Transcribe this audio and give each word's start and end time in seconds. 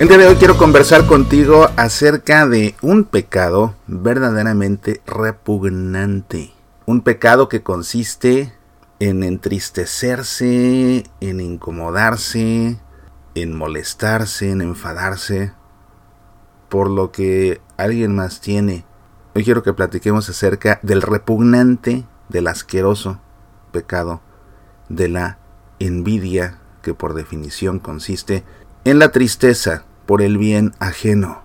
El 0.00 0.08
día 0.08 0.16
de 0.16 0.28
hoy 0.28 0.36
quiero 0.36 0.56
conversar 0.56 1.06
contigo 1.06 1.68
acerca 1.76 2.46
de 2.46 2.74
un 2.80 3.04
pecado 3.04 3.74
verdaderamente 3.86 5.02
repugnante. 5.04 6.54
Un 6.86 7.02
pecado 7.02 7.50
que 7.50 7.62
consiste 7.62 8.54
en 8.98 9.22
entristecerse, 9.22 11.04
en 11.20 11.40
incomodarse, 11.40 12.80
en 13.34 13.54
molestarse, 13.54 14.50
en 14.50 14.62
enfadarse 14.62 15.52
por 16.70 16.88
lo 16.88 17.12
que 17.12 17.60
alguien 17.76 18.14
más 18.16 18.40
tiene. 18.40 18.86
Hoy 19.34 19.44
quiero 19.44 19.62
que 19.62 19.74
platiquemos 19.74 20.30
acerca 20.30 20.80
del 20.82 21.02
repugnante, 21.02 22.06
del 22.30 22.46
asqueroso 22.46 23.20
pecado, 23.70 24.22
de 24.88 25.08
la 25.10 25.36
envidia, 25.78 26.58
que 26.80 26.94
por 26.94 27.12
definición 27.12 27.80
consiste 27.80 28.44
en 28.84 28.98
la 28.98 29.12
tristeza 29.12 29.84
por 30.10 30.22
el 30.22 30.38
bien 30.38 30.72
ajeno. 30.80 31.44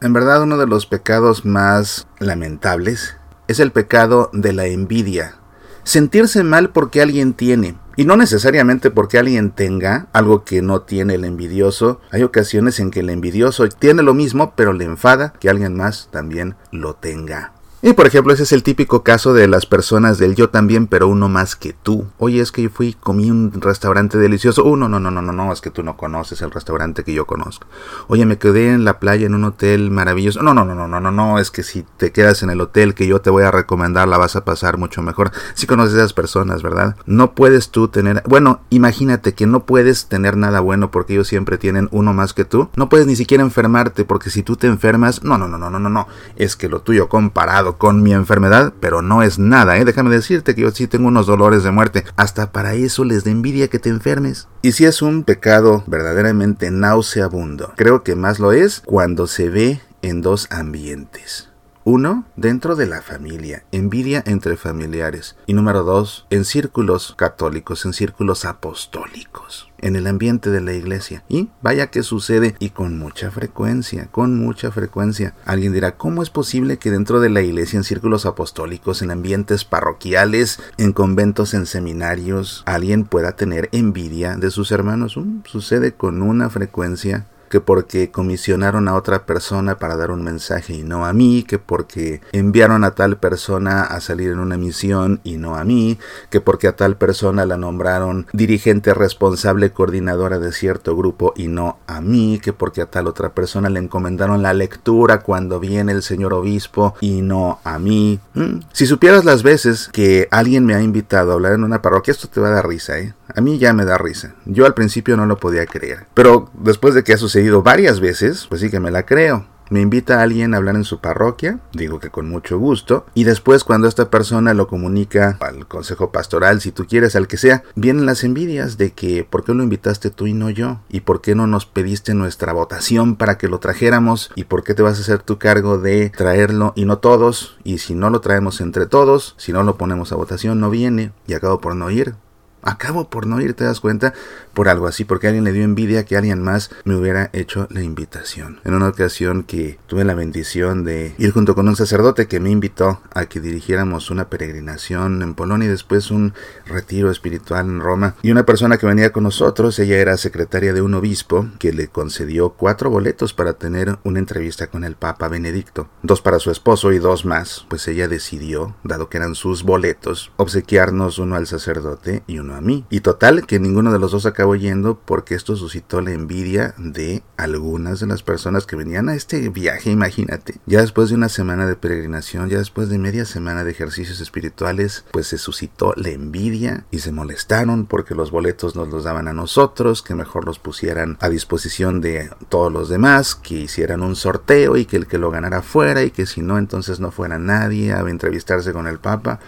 En 0.00 0.14
verdad 0.14 0.42
uno 0.44 0.56
de 0.56 0.66
los 0.66 0.86
pecados 0.86 1.44
más 1.44 2.06
lamentables 2.20 3.18
es 3.48 3.60
el 3.60 3.70
pecado 3.70 4.30
de 4.32 4.54
la 4.54 4.64
envidia. 4.64 5.34
Sentirse 5.82 6.42
mal 6.42 6.70
porque 6.70 7.02
alguien 7.02 7.34
tiene, 7.34 7.76
y 7.96 8.06
no 8.06 8.16
necesariamente 8.16 8.90
porque 8.90 9.18
alguien 9.18 9.50
tenga 9.50 10.06
algo 10.14 10.42
que 10.44 10.62
no 10.62 10.80
tiene 10.80 11.16
el 11.16 11.26
envidioso. 11.26 12.00
Hay 12.12 12.22
ocasiones 12.22 12.80
en 12.80 12.90
que 12.90 13.00
el 13.00 13.10
envidioso 13.10 13.68
tiene 13.68 14.02
lo 14.02 14.14
mismo, 14.14 14.54
pero 14.56 14.72
le 14.72 14.86
enfada 14.86 15.34
que 15.38 15.50
alguien 15.50 15.76
más 15.76 16.08
también 16.10 16.56
lo 16.72 16.94
tenga. 16.94 17.53
Y 17.86 17.92
por 17.92 18.06
ejemplo, 18.06 18.32
ese 18.32 18.44
es 18.44 18.52
el 18.52 18.62
típico 18.62 19.02
caso 19.02 19.34
de 19.34 19.46
las 19.46 19.66
personas 19.66 20.16
del 20.16 20.34
yo 20.34 20.48
también, 20.48 20.86
pero 20.86 21.06
uno 21.06 21.28
más 21.28 21.54
que 21.54 21.74
tú. 21.74 22.06
Oye, 22.16 22.40
es 22.40 22.50
que 22.50 22.62
yo 22.62 22.70
fui, 22.70 22.94
comí 22.94 23.30
un 23.30 23.52
restaurante 23.60 24.16
delicioso. 24.16 24.64
Uh, 24.64 24.74
no, 24.74 24.88
no, 24.88 24.98
no, 25.00 25.10
no, 25.10 25.20
no, 25.20 25.52
es 25.52 25.60
que 25.60 25.68
tú 25.68 25.82
no 25.82 25.94
conoces 25.98 26.40
el 26.40 26.50
restaurante 26.50 27.04
que 27.04 27.12
yo 27.12 27.26
conozco. 27.26 27.66
Oye, 28.08 28.24
me 28.24 28.38
quedé 28.38 28.72
en 28.72 28.86
la 28.86 29.00
playa 29.00 29.26
en 29.26 29.34
un 29.34 29.44
hotel 29.44 29.90
maravilloso. 29.90 30.42
No, 30.42 30.54
no, 30.54 30.64
no, 30.64 30.74
no, 30.74 30.88
no, 30.88 30.98
no, 30.98 31.10
no, 31.10 31.38
es 31.38 31.50
que 31.50 31.62
si 31.62 31.84
te 31.98 32.10
quedas 32.10 32.42
en 32.42 32.48
el 32.48 32.62
hotel 32.62 32.94
que 32.94 33.06
yo 33.06 33.20
te 33.20 33.28
voy 33.28 33.42
a 33.42 33.50
recomendar, 33.50 34.08
la 34.08 34.16
vas 34.16 34.34
a 34.34 34.46
pasar 34.46 34.78
mucho 34.78 35.02
mejor. 35.02 35.30
Si 35.52 35.66
conoces 35.66 35.92
a 35.96 35.98
esas 35.98 36.14
personas, 36.14 36.62
¿verdad? 36.62 36.96
No 37.04 37.34
puedes 37.34 37.68
tú 37.68 37.88
tener, 37.88 38.22
bueno, 38.26 38.62
imagínate 38.70 39.34
que 39.34 39.46
no 39.46 39.66
puedes 39.66 40.06
tener 40.06 40.38
nada 40.38 40.60
bueno 40.60 40.90
porque 40.90 41.12
ellos 41.12 41.28
siempre 41.28 41.58
tienen 41.58 41.90
uno 41.92 42.14
más 42.14 42.32
que 42.32 42.46
tú. 42.46 42.70
No 42.76 42.88
puedes 42.88 43.06
ni 43.06 43.14
siquiera 43.14 43.42
enfermarte 43.42 44.06
porque 44.06 44.30
si 44.30 44.42
tú 44.42 44.56
te 44.56 44.68
enfermas, 44.68 45.22
no, 45.22 45.36
no, 45.36 45.48
no, 45.48 45.58
no, 45.58 45.68
no, 45.68 45.78
no, 45.78 45.90
no, 45.90 46.08
es 46.36 46.56
que 46.56 46.70
lo 46.70 46.80
tuyo 46.80 47.10
comparado 47.10 47.73
con 47.78 48.02
mi 48.02 48.12
enfermedad, 48.12 48.72
pero 48.80 49.02
no 49.02 49.22
es 49.22 49.38
nada, 49.38 49.76
¿eh? 49.78 49.84
Déjame 49.84 50.10
decirte 50.10 50.54
que 50.54 50.62
yo 50.62 50.70
sí 50.70 50.86
tengo 50.86 51.08
unos 51.08 51.26
dolores 51.26 51.62
de 51.62 51.70
muerte. 51.70 52.04
Hasta 52.16 52.52
para 52.52 52.74
eso 52.74 53.04
les 53.04 53.24
da 53.24 53.30
envidia 53.30 53.68
que 53.68 53.78
te 53.78 53.88
enfermes. 53.88 54.48
Y 54.62 54.72
si 54.72 54.84
es 54.84 55.02
un 55.02 55.24
pecado 55.24 55.84
verdaderamente 55.86 56.70
nauseabundo, 56.70 57.72
creo 57.76 58.02
que 58.02 58.14
más 58.16 58.38
lo 58.38 58.52
es 58.52 58.82
cuando 58.84 59.26
se 59.26 59.48
ve 59.50 59.80
en 60.02 60.22
dos 60.22 60.48
ambientes. 60.50 61.50
Uno, 61.86 62.24
dentro 62.36 62.76
de 62.76 62.86
la 62.86 63.02
familia, 63.02 63.64
envidia 63.70 64.22
entre 64.26 64.56
familiares. 64.56 65.36
Y 65.46 65.52
número 65.52 65.82
dos, 65.82 66.26
en 66.30 66.46
círculos 66.46 67.14
católicos, 67.16 67.84
en 67.84 67.92
círculos 67.92 68.46
apostólicos 68.46 69.68
en 69.84 69.96
el 69.96 70.06
ambiente 70.06 70.50
de 70.50 70.62
la 70.62 70.72
iglesia. 70.72 71.22
Y 71.28 71.50
vaya 71.62 71.88
que 71.88 72.02
sucede 72.02 72.56
y 72.58 72.70
con 72.70 72.98
mucha 72.98 73.30
frecuencia, 73.30 74.08
con 74.10 74.36
mucha 74.38 74.72
frecuencia. 74.72 75.34
Alguien 75.44 75.74
dirá, 75.74 75.96
¿cómo 75.96 76.22
es 76.22 76.30
posible 76.30 76.78
que 76.78 76.90
dentro 76.90 77.20
de 77.20 77.28
la 77.28 77.42
iglesia, 77.42 77.76
en 77.76 77.84
círculos 77.84 78.24
apostólicos, 78.24 79.02
en 79.02 79.10
ambientes 79.10 79.64
parroquiales, 79.64 80.58
en 80.78 80.92
conventos, 80.92 81.52
en 81.52 81.66
seminarios, 81.66 82.62
alguien 82.64 83.04
pueda 83.04 83.36
tener 83.36 83.68
envidia 83.72 84.36
de 84.36 84.50
sus 84.50 84.72
hermanos? 84.72 85.18
Mm, 85.18 85.40
sucede 85.44 85.92
con 85.92 86.22
una 86.22 86.48
frecuencia 86.48 87.26
que 87.54 87.60
porque 87.60 88.10
comisionaron 88.10 88.88
a 88.88 88.96
otra 88.96 89.26
persona 89.26 89.78
para 89.78 89.96
dar 89.96 90.10
un 90.10 90.24
mensaje 90.24 90.72
y 90.72 90.82
no 90.82 91.06
a 91.06 91.12
mí, 91.12 91.44
que 91.44 91.60
porque 91.60 92.20
enviaron 92.32 92.82
a 92.82 92.96
tal 92.96 93.16
persona 93.16 93.82
a 93.82 94.00
salir 94.00 94.32
en 94.32 94.40
una 94.40 94.56
misión 94.56 95.20
y 95.22 95.36
no 95.36 95.54
a 95.54 95.62
mí, 95.62 95.96
que 96.30 96.40
porque 96.40 96.66
a 96.66 96.74
tal 96.74 96.96
persona 96.96 97.46
la 97.46 97.56
nombraron 97.56 98.26
dirigente 98.32 98.92
responsable 98.92 99.70
coordinadora 99.70 100.40
de 100.40 100.50
cierto 100.50 100.96
grupo 100.96 101.32
y 101.36 101.46
no 101.46 101.78
a 101.86 102.00
mí, 102.00 102.40
que 102.42 102.52
porque 102.52 102.82
a 102.82 102.86
tal 102.86 103.06
otra 103.06 103.34
persona 103.34 103.70
le 103.70 103.78
encomendaron 103.78 104.42
la 104.42 104.52
lectura 104.52 105.20
cuando 105.20 105.60
viene 105.60 105.92
el 105.92 106.02
señor 106.02 106.34
obispo 106.34 106.96
y 107.00 107.22
no 107.22 107.60
a 107.62 107.78
mí. 107.78 108.18
Mm. 108.34 108.62
Si 108.72 108.86
supieras 108.86 109.24
las 109.24 109.44
veces 109.44 109.90
que 109.92 110.26
alguien 110.32 110.66
me 110.66 110.74
ha 110.74 110.82
invitado 110.82 111.30
a 111.30 111.34
hablar 111.34 111.52
en 111.52 111.62
una 111.62 111.82
parroquia, 111.82 112.10
esto 112.10 112.26
te 112.26 112.40
va 112.40 112.48
a 112.48 112.54
dar 112.54 112.66
risa, 112.66 112.98
¿eh? 112.98 113.14
A 113.34 113.40
mí 113.40 113.58
ya 113.58 113.72
me 113.72 113.84
da 113.84 113.96
risa. 113.96 114.34
Yo 114.44 114.66
al 114.66 114.74
principio 114.74 115.16
no 115.16 115.26
lo 115.26 115.38
podía 115.38 115.66
creer. 115.66 116.06
Pero 116.14 116.50
después 116.54 116.94
de 116.94 117.04
que 117.04 117.14
ha 117.14 117.18
sucedido 117.18 117.43
varias 117.50 118.00
veces, 118.00 118.46
pues 118.48 118.60
sí 118.60 118.70
que 118.70 118.80
me 118.80 118.90
la 118.90 119.06
creo. 119.06 119.46
Me 119.70 119.80
invita 119.80 120.20
a 120.20 120.22
alguien 120.22 120.52
a 120.52 120.58
hablar 120.58 120.76
en 120.76 120.84
su 120.84 121.00
parroquia, 121.00 121.58
digo 121.72 121.98
que 121.98 122.10
con 122.10 122.28
mucho 122.28 122.58
gusto, 122.58 123.06
y 123.14 123.24
después 123.24 123.64
cuando 123.64 123.88
esta 123.88 124.10
persona 124.10 124.52
lo 124.52 124.68
comunica 124.68 125.38
al 125.40 125.66
consejo 125.66 126.12
pastoral, 126.12 126.60
si 126.60 126.70
tú 126.70 126.86
quieres, 126.86 127.16
al 127.16 127.26
que 127.28 127.38
sea, 127.38 127.64
vienen 127.74 128.04
las 128.04 128.24
envidias 128.24 128.76
de 128.76 128.92
que 128.92 129.24
¿por 129.24 129.42
qué 129.42 129.54
lo 129.54 129.62
invitaste 129.62 130.10
tú 130.10 130.26
y 130.26 130.34
no 130.34 130.50
yo? 130.50 130.80
¿Y 130.90 131.00
por 131.00 131.22
qué 131.22 131.34
no 131.34 131.46
nos 131.46 131.64
pediste 131.64 132.12
nuestra 132.12 132.52
votación 132.52 133.16
para 133.16 133.38
que 133.38 133.48
lo 133.48 133.58
trajéramos? 133.58 134.30
¿Y 134.34 134.44
por 134.44 134.64
qué 134.64 134.74
te 134.74 134.82
vas 134.82 134.98
a 134.98 135.00
hacer 135.00 135.22
tu 135.22 135.38
cargo 135.38 135.78
de 135.78 136.10
traerlo 136.10 136.74
y 136.76 136.84
no 136.84 136.98
todos? 136.98 137.56
Y 137.64 137.78
si 137.78 137.94
no 137.94 138.10
lo 138.10 138.20
traemos 138.20 138.60
entre 138.60 138.84
todos, 138.84 139.34
si 139.38 139.52
no 139.52 139.62
lo 139.62 139.78
ponemos 139.78 140.12
a 140.12 140.16
votación, 140.16 140.60
no 140.60 140.68
viene 140.68 141.12
y 141.26 141.32
acabo 141.32 141.60
por 141.60 141.74
no 141.74 141.90
ir. 141.90 142.16
Acabo 142.64 143.10
por 143.10 143.26
no 143.26 143.40
ir, 143.40 143.54
te 143.54 143.64
das 143.64 143.80
cuenta, 143.80 144.14
por 144.54 144.68
algo 144.68 144.86
así, 144.86 145.04
porque 145.04 145.26
alguien 145.26 145.44
le 145.44 145.52
dio 145.52 145.64
envidia 145.64 146.04
que 146.04 146.16
alguien 146.16 146.42
más 146.42 146.70
me 146.84 146.96
hubiera 146.96 147.28
hecho 147.32 147.68
la 147.70 147.82
invitación. 147.82 148.60
En 148.64 148.74
una 148.74 148.88
ocasión 148.88 149.42
que 149.42 149.78
tuve 149.86 150.04
la 150.04 150.14
bendición 150.14 150.82
de 150.82 151.14
ir 151.18 151.30
junto 151.32 151.54
con 151.54 151.68
un 151.68 151.76
sacerdote 151.76 152.26
que 152.26 152.40
me 152.40 152.50
invitó 152.50 153.00
a 153.12 153.26
que 153.26 153.40
dirigiéramos 153.40 154.10
una 154.10 154.30
peregrinación 154.30 155.22
en 155.22 155.34
Polonia 155.34 155.66
y 155.66 155.70
después 155.70 156.10
un 156.10 156.32
retiro 156.66 157.10
espiritual 157.10 157.66
en 157.66 157.80
Roma. 157.80 158.14
Y 158.22 158.30
una 158.30 158.46
persona 158.46 158.78
que 158.78 158.86
venía 158.86 159.12
con 159.12 159.24
nosotros, 159.24 159.78
ella 159.78 159.98
era 159.98 160.16
secretaria 160.16 160.72
de 160.72 160.80
un 160.80 160.94
obispo 160.94 161.46
que 161.58 161.72
le 161.72 161.88
concedió 161.88 162.50
cuatro 162.50 162.90
boletos 162.90 163.34
para 163.34 163.54
tener 163.54 163.98
una 164.04 164.18
entrevista 164.18 164.68
con 164.68 164.84
el 164.84 164.96
Papa 164.96 165.28
Benedicto. 165.28 165.88
Dos 166.02 166.22
para 166.22 166.38
su 166.38 166.50
esposo 166.50 166.92
y 166.92 166.98
dos 166.98 167.24
más, 167.24 167.66
pues 167.68 167.86
ella 167.88 168.08
decidió, 168.08 168.74
dado 168.84 169.08
que 169.08 169.18
eran 169.18 169.34
sus 169.34 169.62
boletos, 169.62 170.32
obsequiarnos 170.36 171.18
uno 171.18 171.36
al 171.36 171.46
sacerdote 171.46 172.22
y 172.26 172.38
uno 172.38 172.53
a 172.54 172.60
mí. 172.60 172.84
Y 172.90 173.00
total, 173.00 173.46
que 173.46 173.60
ninguno 173.60 173.92
de 173.92 173.98
los 173.98 174.12
dos 174.12 174.26
acabó 174.26 174.56
yendo 174.56 174.98
porque 175.04 175.34
esto 175.34 175.56
suscitó 175.56 176.00
la 176.00 176.12
envidia 176.12 176.74
de 176.78 177.22
algunas 177.36 178.00
de 178.00 178.06
las 178.06 178.22
personas 178.22 178.66
que 178.66 178.76
venían 178.76 179.08
a 179.08 179.14
este 179.14 179.48
viaje, 179.48 179.90
imagínate. 179.90 180.60
Ya 180.66 180.80
después 180.80 181.08
de 181.08 181.16
una 181.16 181.28
semana 181.28 181.66
de 181.66 181.76
peregrinación, 181.76 182.48
ya 182.48 182.58
después 182.58 182.88
de 182.88 182.98
media 182.98 183.24
semana 183.24 183.64
de 183.64 183.70
ejercicios 183.70 184.20
espirituales, 184.20 185.04
pues 185.10 185.26
se 185.28 185.38
suscitó 185.38 185.92
la 185.96 186.10
envidia 186.10 186.86
y 186.90 187.00
se 187.00 187.12
molestaron 187.12 187.86
porque 187.86 188.14
los 188.14 188.30
boletos 188.30 188.76
nos 188.76 188.88
los 188.88 189.04
daban 189.04 189.28
a 189.28 189.32
nosotros, 189.32 190.02
que 190.02 190.14
mejor 190.14 190.44
los 190.44 190.58
pusieran 190.58 191.16
a 191.20 191.28
disposición 191.28 192.00
de 192.00 192.30
todos 192.48 192.72
los 192.72 192.88
demás, 192.88 193.34
que 193.34 193.54
hicieran 193.54 194.02
un 194.02 194.16
sorteo 194.16 194.76
y 194.76 194.86
que 194.86 194.96
el 194.96 195.06
que 195.06 195.18
lo 195.18 195.30
ganara 195.30 195.62
fuera 195.62 196.02
y 196.02 196.10
que 196.10 196.26
si 196.26 196.42
no 196.42 196.58
entonces 196.58 197.00
no 197.00 197.10
fuera 197.10 197.38
nadie 197.38 197.92
a 197.92 198.00
entrevistarse 198.00 198.72
con 198.72 198.86
el 198.86 198.98
Papa. 198.98 199.40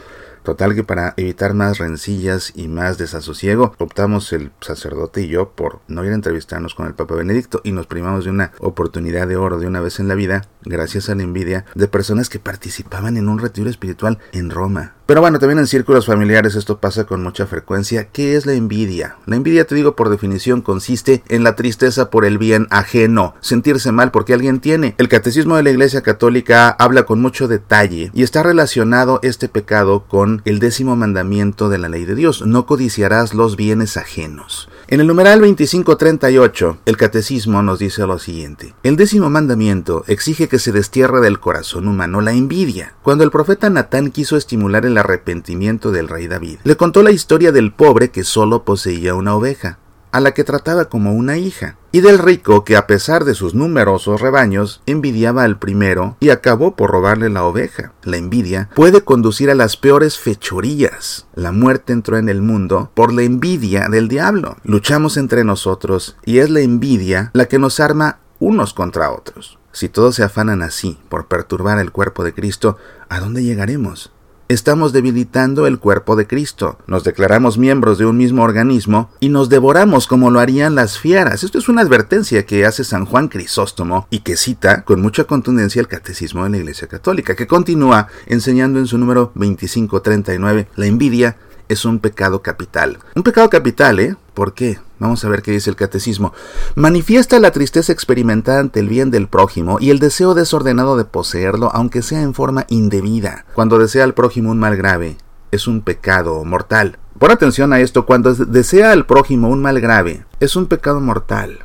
Total 0.46 0.76
que 0.76 0.84
para 0.84 1.12
evitar 1.16 1.54
más 1.54 1.78
rencillas 1.78 2.52
y 2.54 2.68
más 2.68 2.98
desasosiego, 2.98 3.74
optamos 3.78 4.32
el 4.32 4.52
sacerdote 4.60 5.22
y 5.22 5.26
yo 5.26 5.50
por 5.50 5.80
no 5.88 6.04
ir 6.04 6.12
a 6.12 6.14
entrevistarnos 6.14 6.76
con 6.76 6.86
el 6.86 6.94
Papa 6.94 7.16
Benedicto 7.16 7.60
y 7.64 7.72
nos 7.72 7.88
primamos 7.88 8.26
de 8.26 8.30
una 8.30 8.52
oportunidad 8.60 9.26
de 9.26 9.34
oro 9.34 9.58
de 9.58 9.66
una 9.66 9.80
vez 9.80 9.98
en 9.98 10.06
la 10.06 10.14
vida, 10.14 10.46
gracias 10.62 11.10
a 11.10 11.16
la 11.16 11.24
envidia 11.24 11.64
de 11.74 11.88
personas 11.88 12.28
que 12.28 12.38
participaban 12.38 13.16
en 13.16 13.28
un 13.28 13.40
retiro 13.40 13.68
espiritual 13.68 14.20
en 14.30 14.50
Roma. 14.50 14.92
Pero 15.06 15.20
bueno, 15.20 15.38
también 15.38 15.60
en 15.60 15.68
círculos 15.68 16.06
familiares 16.06 16.56
esto 16.56 16.80
pasa 16.80 17.04
con 17.04 17.22
mucha 17.22 17.46
frecuencia. 17.46 18.08
¿Qué 18.08 18.34
es 18.34 18.44
la 18.44 18.54
envidia? 18.54 19.16
La 19.26 19.36
envidia, 19.36 19.64
te 19.64 19.76
digo 19.76 19.94
por 19.94 20.08
definición, 20.08 20.62
consiste 20.62 21.22
en 21.28 21.44
la 21.44 21.54
tristeza 21.54 22.10
por 22.10 22.24
el 22.24 22.38
bien 22.38 22.66
ajeno, 22.70 23.36
sentirse 23.40 23.92
mal 23.92 24.10
porque 24.10 24.34
alguien 24.34 24.58
tiene. 24.58 24.96
El 24.98 25.08
catecismo 25.08 25.54
de 25.54 25.62
la 25.62 25.70
Iglesia 25.70 26.02
Católica 26.02 26.70
habla 26.70 27.04
con 27.04 27.22
mucho 27.22 27.46
detalle 27.46 28.10
y 28.14 28.24
está 28.24 28.42
relacionado 28.42 29.20
este 29.22 29.48
pecado 29.48 30.06
con 30.08 30.35
el 30.44 30.58
décimo 30.58 30.96
mandamiento 30.96 31.68
de 31.68 31.78
la 31.78 31.88
ley 31.88 32.04
de 32.04 32.14
Dios, 32.14 32.46
no 32.46 32.66
codiciarás 32.66 33.34
los 33.34 33.56
bienes 33.56 33.96
ajenos. 33.96 34.68
En 34.88 35.00
el 35.00 35.06
numeral 35.06 35.40
2538, 35.40 36.78
el 36.86 36.96
catecismo 36.96 37.62
nos 37.62 37.78
dice 37.78 38.06
lo 38.06 38.18
siguiente. 38.18 38.74
El 38.82 38.96
décimo 38.96 39.30
mandamiento 39.30 40.04
exige 40.06 40.48
que 40.48 40.58
se 40.58 40.72
destierre 40.72 41.20
del 41.20 41.40
corazón 41.40 41.88
humano 41.88 42.20
la 42.20 42.32
envidia. 42.32 42.94
Cuando 43.02 43.24
el 43.24 43.30
profeta 43.30 43.70
Natán 43.70 44.10
quiso 44.10 44.36
estimular 44.36 44.86
el 44.86 44.98
arrepentimiento 44.98 45.90
del 45.90 46.08
rey 46.08 46.28
David, 46.28 46.58
le 46.64 46.76
contó 46.76 47.02
la 47.02 47.10
historia 47.10 47.52
del 47.52 47.72
pobre 47.72 48.10
que 48.10 48.24
solo 48.24 48.64
poseía 48.64 49.14
una 49.14 49.34
oveja, 49.34 49.78
a 50.12 50.20
la 50.20 50.32
que 50.32 50.44
trataba 50.44 50.86
como 50.86 51.14
una 51.14 51.36
hija 51.36 51.76
y 51.96 52.02
del 52.02 52.18
rico 52.18 52.62
que 52.62 52.76
a 52.76 52.86
pesar 52.86 53.24
de 53.24 53.32
sus 53.32 53.54
numerosos 53.54 54.20
rebaños 54.20 54.82
envidiaba 54.84 55.44
al 55.44 55.58
primero 55.58 56.18
y 56.20 56.28
acabó 56.28 56.76
por 56.76 56.90
robarle 56.90 57.30
la 57.30 57.44
oveja. 57.44 57.94
La 58.02 58.18
envidia 58.18 58.68
puede 58.74 59.00
conducir 59.00 59.50
a 59.50 59.54
las 59.54 59.78
peores 59.78 60.18
fechorías. 60.18 61.26
La 61.34 61.52
muerte 61.52 61.94
entró 61.94 62.18
en 62.18 62.28
el 62.28 62.42
mundo 62.42 62.90
por 62.92 63.14
la 63.14 63.22
envidia 63.22 63.88
del 63.88 64.08
diablo. 64.08 64.58
Luchamos 64.62 65.16
entre 65.16 65.42
nosotros 65.42 66.18
y 66.26 66.40
es 66.40 66.50
la 66.50 66.60
envidia 66.60 67.30
la 67.32 67.46
que 67.46 67.58
nos 67.58 67.80
arma 67.80 68.18
unos 68.40 68.74
contra 68.74 69.10
otros. 69.10 69.58
Si 69.72 69.88
todos 69.88 70.16
se 70.16 70.22
afanan 70.22 70.60
así 70.60 70.98
por 71.08 71.28
perturbar 71.28 71.78
el 71.78 71.92
cuerpo 71.92 72.24
de 72.24 72.34
Cristo, 72.34 72.76
¿a 73.08 73.20
dónde 73.20 73.42
llegaremos? 73.42 74.12
Estamos 74.48 74.92
debilitando 74.92 75.66
el 75.66 75.80
cuerpo 75.80 76.14
de 76.14 76.28
Cristo. 76.28 76.78
Nos 76.86 77.02
declaramos 77.02 77.58
miembros 77.58 77.98
de 77.98 78.06
un 78.06 78.16
mismo 78.16 78.44
organismo 78.44 79.10
y 79.18 79.28
nos 79.28 79.48
devoramos 79.48 80.06
como 80.06 80.30
lo 80.30 80.38
harían 80.38 80.76
las 80.76 81.00
fieras. 81.00 81.42
Esto 81.42 81.58
es 81.58 81.68
una 81.68 81.82
advertencia 81.82 82.46
que 82.46 82.64
hace 82.64 82.84
San 82.84 83.06
Juan 83.06 83.26
Crisóstomo 83.26 84.06
y 84.08 84.20
que 84.20 84.36
cita 84.36 84.84
con 84.84 85.02
mucha 85.02 85.24
contundencia 85.24 85.80
el 85.80 85.88
Catecismo 85.88 86.44
de 86.44 86.50
la 86.50 86.58
Iglesia 86.58 86.86
Católica, 86.86 87.34
que 87.34 87.48
continúa 87.48 88.06
enseñando 88.26 88.78
en 88.78 88.86
su 88.86 88.98
número 88.98 89.32
2539 89.34 90.68
la 90.76 90.86
envidia 90.86 91.38
es 91.68 91.84
un 91.84 91.98
pecado 91.98 92.42
capital. 92.42 92.98
Un 93.14 93.22
pecado 93.22 93.50
capital, 93.50 94.00
¿eh? 94.00 94.16
¿Por 94.34 94.54
qué? 94.54 94.78
Vamos 94.98 95.24
a 95.24 95.28
ver 95.28 95.42
qué 95.42 95.50
dice 95.50 95.70
el 95.70 95.76
catecismo. 95.76 96.32
Manifiesta 96.74 97.38
la 97.38 97.50
tristeza 97.50 97.92
experimentada 97.92 98.60
ante 98.60 98.80
el 98.80 98.88
bien 98.88 99.10
del 99.10 99.28
prójimo 99.28 99.78
y 99.80 99.90
el 99.90 99.98
deseo 99.98 100.34
desordenado 100.34 100.96
de 100.96 101.04
poseerlo, 101.04 101.70
aunque 101.74 102.02
sea 102.02 102.22
en 102.22 102.34
forma 102.34 102.64
indebida. 102.68 103.44
Cuando 103.54 103.78
desea 103.78 104.04
al 104.04 104.14
prójimo 104.14 104.50
un 104.50 104.58
mal 104.58 104.76
grave, 104.76 105.18
es 105.50 105.66
un 105.66 105.82
pecado 105.82 106.44
mortal. 106.44 106.98
Pon 107.18 107.30
atención 107.30 107.72
a 107.72 107.80
esto, 107.80 108.06
cuando 108.06 108.34
desea 108.34 108.92
al 108.92 109.06
prójimo 109.06 109.48
un 109.48 109.62
mal 109.62 109.80
grave, 109.80 110.24
es 110.40 110.56
un 110.56 110.66
pecado 110.66 111.00
mortal. 111.00 111.60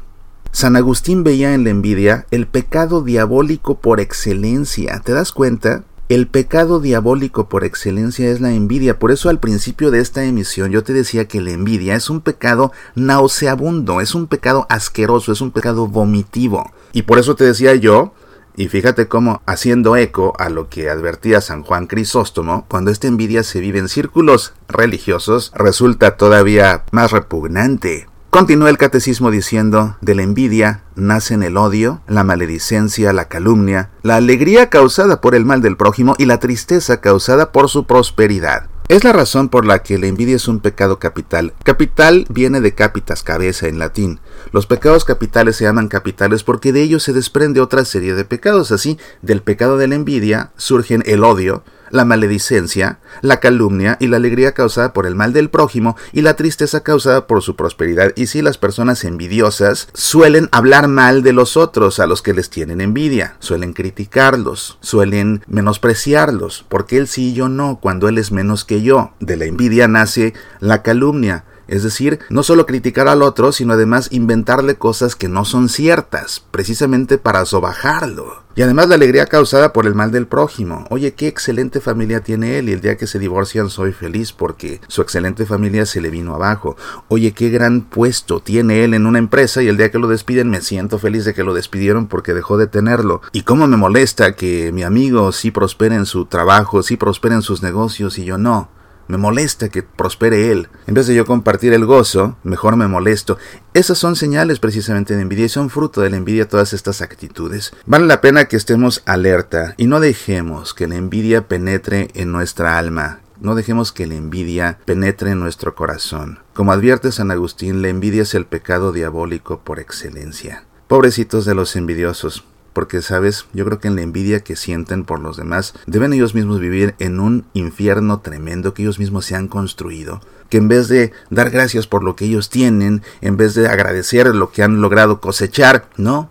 San 0.53 0.75
Agustín 0.75 1.23
veía 1.23 1.53
en 1.53 1.63
la 1.63 1.69
envidia 1.69 2.25
el 2.29 2.45
pecado 2.45 3.01
diabólico 3.01 3.79
por 3.79 4.01
excelencia. 4.01 5.01
¿Te 5.03 5.13
das 5.13 5.31
cuenta? 5.31 5.83
El 6.11 6.27
pecado 6.27 6.81
diabólico 6.81 7.47
por 7.47 7.63
excelencia 7.63 8.29
es 8.29 8.41
la 8.41 8.51
envidia. 8.51 8.99
Por 8.99 9.13
eso 9.13 9.29
al 9.29 9.39
principio 9.39 9.91
de 9.91 10.01
esta 10.01 10.25
emisión 10.25 10.69
yo 10.69 10.83
te 10.83 10.91
decía 10.91 11.29
que 11.29 11.39
la 11.39 11.51
envidia 11.51 11.95
es 11.95 12.09
un 12.09 12.19
pecado 12.19 12.73
nauseabundo, 12.95 14.01
es 14.01 14.13
un 14.13 14.27
pecado 14.27 14.65
asqueroso, 14.67 15.31
es 15.31 15.39
un 15.39 15.51
pecado 15.51 15.87
vomitivo. 15.87 16.69
Y 16.91 17.03
por 17.03 17.17
eso 17.17 17.37
te 17.37 17.45
decía 17.45 17.75
yo, 17.75 18.13
y 18.57 18.67
fíjate 18.67 19.07
cómo, 19.07 19.41
haciendo 19.45 19.95
eco 19.95 20.33
a 20.37 20.49
lo 20.49 20.67
que 20.67 20.89
advertía 20.89 21.39
San 21.39 21.63
Juan 21.63 21.87
Crisóstomo, 21.87 22.65
cuando 22.67 22.91
esta 22.91 23.07
envidia 23.07 23.43
se 23.43 23.61
vive 23.61 23.79
en 23.79 23.87
círculos 23.87 24.51
religiosos, 24.67 25.53
resulta 25.55 26.17
todavía 26.17 26.83
más 26.91 27.13
repugnante. 27.13 28.10
Continúa 28.31 28.69
el 28.69 28.77
catecismo 28.77 29.29
diciendo, 29.29 29.97
de 29.99 30.15
la 30.15 30.23
envidia 30.23 30.85
nacen 30.95 31.43
el 31.43 31.57
odio, 31.57 32.01
la 32.07 32.23
maledicencia, 32.23 33.11
la 33.11 33.27
calumnia, 33.27 33.89
la 34.03 34.15
alegría 34.15 34.69
causada 34.69 35.19
por 35.19 35.35
el 35.35 35.43
mal 35.43 35.61
del 35.61 35.75
prójimo 35.75 36.15
y 36.17 36.23
la 36.23 36.39
tristeza 36.39 37.01
causada 37.01 37.51
por 37.51 37.67
su 37.67 37.85
prosperidad. 37.85 38.69
Es 38.87 39.03
la 39.03 39.11
razón 39.11 39.49
por 39.49 39.65
la 39.65 39.83
que 39.83 39.97
la 39.97 40.07
envidia 40.07 40.37
es 40.37 40.47
un 40.47 40.61
pecado 40.61 40.97
capital. 40.97 41.53
Capital 41.63 42.25
viene 42.29 42.61
de 42.61 42.73
capitas, 42.73 43.21
cabeza 43.21 43.67
en 43.67 43.79
latín. 43.79 44.21
Los 44.53 44.65
pecados 44.65 45.03
capitales 45.03 45.57
se 45.57 45.65
llaman 45.65 45.89
capitales 45.89 46.45
porque 46.45 46.71
de 46.71 46.83
ellos 46.83 47.03
se 47.03 47.11
desprende 47.11 47.59
otra 47.59 47.83
serie 47.83 48.13
de 48.13 48.23
pecados. 48.23 48.71
Así, 48.71 48.97
del 49.21 49.41
pecado 49.41 49.77
de 49.77 49.89
la 49.89 49.95
envidia 49.95 50.51
surgen 50.55 51.03
el 51.05 51.25
odio, 51.25 51.65
la 51.91 52.05
maledicencia, 52.05 52.99
la 53.21 53.39
calumnia 53.39 53.97
y 53.99 54.07
la 54.07 54.17
alegría 54.17 54.53
causada 54.53 54.93
por 54.93 55.05
el 55.05 55.15
mal 55.15 55.33
del 55.33 55.49
prójimo 55.49 55.95
y 56.11 56.21
la 56.21 56.35
tristeza 56.35 56.81
causada 56.81 57.27
por 57.27 57.41
su 57.41 57.55
prosperidad. 57.55 58.13
Y 58.15 58.27
si 58.27 58.41
las 58.41 58.57
personas 58.57 59.03
envidiosas 59.03 59.89
suelen 59.93 60.49
hablar 60.51 60.87
mal 60.87 61.23
de 61.23 61.33
los 61.33 61.57
otros 61.57 61.99
a 61.99 62.07
los 62.07 62.21
que 62.21 62.33
les 62.33 62.49
tienen 62.49 62.81
envidia, 62.81 63.35
suelen 63.39 63.73
criticarlos, 63.73 64.77
suelen 64.81 65.43
menospreciarlos, 65.47 66.65
porque 66.67 66.97
él 66.97 67.07
sí 67.07 67.29
y 67.29 67.33
yo 67.33 67.49
no, 67.49 67.79
cuando 67.81 68.07
él 68.07 68.17
es 68.17 68.31
menos 68.31 68.65
que 68.65 68.81
yo. 68.81 69.11
De 69.19 69.37
la 69.37 69.45
envidia 69.45 69.87
nace 69.87 70.33
la 70.59 70.81
calumnia, 70.81 71.45
es 71.71 71.83
decir, 71.83 72.19
no 72.29 72.43
solo 72.43 72.65
criticar 72.65 73.07
al 73.07 73.21
otro, 73.21 73.53
sino 73.53 73.73
además 73.73 74.09
inventarle 74.11 74.75
cosas 74.75 75.15
que 75.15 75.29
no 75.29 75.45
son 75.45 75.69
ciertas, 75.69 76.43
precisamente 76.51 77.17
para 77.17 77.45
sobajarlo. 77.45 78.40
Y 78.55 78.61
además 78.61 78.89
la 78.89 78.95
alegría 78.95 79.25
causada 79.25 79.71
por 79.71 79.87
el 79.87 79.95
mal 79.95 80.11
del 80.11 80.27
prójimo. 80.27 80.85
Oye, 80.89 81.13
qué 81.13 81.27
excelente 81.27 81.79
familia 81.79 82.21
tiene 82.21 82.57
él 82.57 82.69
y 82.69 82.73
el 82.73 82.81
día 82.81 82.97
que 82.97 83.07
se 83.07 83.19
divorcian 83.19 83.69
soy 83.69 83.93
feliz 83.93 84.33
porque 84.33 84.81
su 84.87 85.01
excelente 85.01 85.45
familia 85.45 85.85
se 85.85 86.01
le 86.01 86.09
vino 86.09 86.35
abajo. 86.35 86.75
Oye, 87.07 87.31
qué 87.31 87.49
gran 87.49 87.81
puesto 87.81 88.41
tiene 88.41 88.83
él 88.83 88.93
en 88.93 89.05
una 89.05 89.19
empresa 89.19 89.63
y 89.63 89.67
el 89.67 89.77
día 89.77 89.91
que 89.91 89.99
lo 89.99 90.07
despiden 90.07 90.49
me 90.49 90.61
siento 90.61 90.99
feliz 90.99 91.25
de 91.25 91.33
que 91.33 91.43
lo 91.43 91.53
despidieron 91.53 92.07
porque 92.07 92.33
dejó 92.33 92.57
de 92.57 92.67
tenerlo. 92.67 93.21
Y 93.31 93.43
cómo 93.43 93.67
me 93.67 93.77
molesta 93.77 94.35
que 94.35 94.71
mi 94.71 94.83
amigo 94.83 95.31
sí 95.31 95.51
prospere 95.51 95.95
en 95.95 96.05
su 96.05 96.25
trabajo, 96.25 96.83
sí 96.83 96.97
prospere 96.97 97.35
en 97.35 97.41
sus 97.41 97.63
negocios 97.63 98.17
y 98.17 98.25
yo 98.25 98.37
no. 98.37 98.69
Me 99.11 99.17
molesta 99.17 99.67
que 99.67 99.83
prospere 99.83 100.53
él. 100.53 100.69
En 100.87 100.93
vez 100.93 101.05
de 101.05 101.13
yo 101.13 101.25
compartir 101.25 101.73
el 101.73 101.85
gozo, 101.85 102.37
mejor 102.45 102.77
me 102.77 102.87
molesto. 102.87 103.37
Esas 103.73 103.97
son 103.97 104.15
señales 104.15 104.59
precisamente 104.59 105.17
de 105.17 105.21
envidia 105.21 105.47
y 105.47 105.49
son 105.49 105.69
fruto 105.69 105.99
de 105.99 106.09
la 106.09 106.15
envidia 106.15 106.47
todas 106.47 106.71
estas 106.71 107.01
actitudes. 107.01 107.73
Vale 107.85 108.05
la 108.05 108.21
pena 108.21 108.45
que 108.45 108.55
estemos 108.55 109.03
alerta 109.05 109.73
y 109.75 109.87
no 109.87 109.99
dejemos 109.99 110.73
que 110.73 110.87
la 110.87 110.95
envidia 110.95 111.49
penetre 111.49 112.07
en 112.13 112.31
nuestra 112.31 112.77
alma. 112.77 113.19
No 113.41 113.53
dejemos 113.53 113.91
que 113.91 114.07
la 114.07 114.15
envidia 114.15 114.79
penetre 114.85 115.31
en 115.31 115.41
nuestro 115.41 115.75
corazón. 115.75 116.39
Como 116.53 116.71
advierte 116.71 117.11
San 117.11 117.31
Agustín, 117.31 117.81
la 117.81 117.89
envidia 117.89 118.21
es 118.21 118.33
el 118.33 118.45
pecado 118.45 118.93
diabólico 118.93 119.59
por 119.59 119.81
excelencia. 119.81 120.63
Pobrecitos 120.87 121.43
de 121.43 121.53
los 121.53 121.75
envidiosos, 121.75 122.45
porque 122.73 123.01
sabes, 123.01 123.45
yo 123.53 123.65
creo 123.65 123.79
que 123.79 123.87
en 123.87 123.95
la 123.95 124.01
envidia 124.01 124.41
que 124.41 124.55
sienten 124.55 125.03
por 125.03 125.19
los 125.19 125.37
demás, 125.37 125.73
deben 125.85 126.13
ellos 126.13 126.35
mismos 126.35 126.59
vivir 126.59 126.95
en 126.99 127.19
un 127.19 127.45
infierno 127.53 128.19
tremendo 128.19 128.73
que 128.73 128.83
ellos 128.83 128.99
mismos 128.99 129.25
se 129.25 129.35
han 129.35 129.47
construido, 129.47 130.21
que 130.49 130.57
en 130.57 130.67
vez 130.67 130.87
de 130.87 131.11
dar 131.29 131.49
gracias 131.49 131.87
por 131.87 132.03
lo 132.03 132.15
que 132.15 132.25
ellos 132.25 132.49
tienen, 132.49 133.01
en 133.21 133.37
vez 133.37 133.55
de 133.55 133.67
agradecer 133.67 134.27
lo 134.35 134.51
que 134.51 134.63
han 134.63 134.81
logrado 134.81 135.19
cosechar, 135.21 135.89
no, 135.97 136.29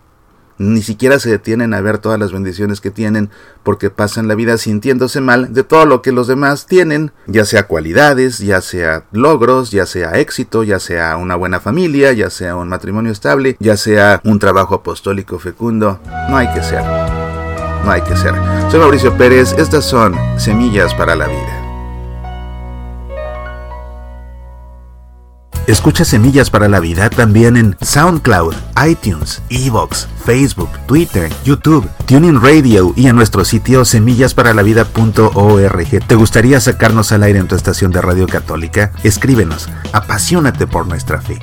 ni 0.61 0.81
siquiera 0.81 1.19
se 1.19 1.29
detienen 1.29 1.73
a 1.73 1.81
ver 1.81 1.97
todas 1.97 2.19
las 2.19 2.31
bendiciones 2.31 2.81
que 2.81 2.91
tienen 2.91 3.29
porque 3.63 3.89
pasan 3.89 4.27
la 4.27 4.35
vida 4.35 4.57
sintiéndose 4.57 5.19
mal 5.19 5.53
de 5.53 5.63
todo 5.63 5.85
lo 5.85 6.01
que 6.01 6.11
los 6.11 6.27
demás 6.27 6.67
tienen, 6.67 7.11
ya 7.27 7.45
sea 7.45 7.67
cualidades, 7.67 8.39
ya 8.39 8.61
sea 8.61 9.05
logros, 9.11 9.71
ya 9.71 9.85
sea 9.85 10.19
éxito, 10.19 10.63
ya 10.63 10.79
sea 10.79 11.17
una 11.17 11.35
buena 11.35 11.59
familia, 11.59 12.13
ya 12.13 12.29
sea 12.29 12.55
un 12.55 12.69
matrimonio 12.69 13.11
estable, 13.11 13.57
ya 13.59 13.75
sea 13.75 14.21
un 14.23 14.39
trabajo 14.39 14.75
apostólico 14.75 15.39
fecundo. 15.39 15.99
No 16.29 16.37
hay 16.37 16.51
que 16.53 16.63
ser. 16.63 16.83
No 17.83 17.91
hay 17.91 18.01
que 18.01 18.15
ser. 18.15 18.35
Soy 18.69 18.79
Mauricio 18.79 19.17
Pérez, 19.17 19.53
estas 19.57 19.85
son 19.85 20.15
Semillas 20.37 20.93
para 20.93 21.15
la 21.15 21.27
Vida. 21.27 21.60
Escucha 25.67 26.05
Semillas 26.05 26.49
para 26.49 26.67
la 26.67 26.79
Vida 26.79 27.09
también 27.09 27.55
en 27.55 27.77
SoundCloud, 27.81 28.55
iTunes, 28.87 29.41
Evox, 29.49 30.07
Facebook, 30.25 30.69
Twitter, 30.87 31.31
YouTube, 31.43 31.87
Tuning 32.07 32.41
Radio 32.41 32.93
y 32.95 33.05
en 33.07 33.15
nuestro 33.15 33.45
sitio 33.45 33.85
semillasparalavida.org. 33.85 36.07
¿Te 36.07 36.15
gustaría 36.15 36.59
sacarnos 36.59 37.11
al 37.11 37.21
aire 37.23 37.39
en 37.39 37.47
tu 37.47 37.55
estación 37.55 37.91
de 37.91 38.01
radio 38.01 38.27
católica? 38.27 38.91
Escríbenos. 39.03 39.69
Apasionate 39.93 40.67
por 40.67 40.87
nuestra 40.87 41.21
fe. 41.21 41.39